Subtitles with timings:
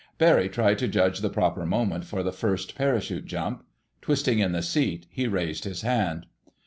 [0.17, 3.63] Barry tried to judge the proper moment for the first parachute jump.
[4.01, 6.25] Twisting in the seat, he raised his hand.